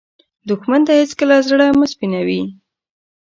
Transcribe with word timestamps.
دښمن 0.49 0.81
ته 0.87 0.91
هېڅکله 0.99 1.35
زړه 1.49 1.65
مه 1.79 1.87
سپينوې 1.91 2.41